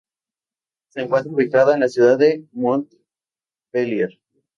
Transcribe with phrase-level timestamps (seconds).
[0.89, 4.17] Se encuentra ubicada en la ciudad de Montpellier.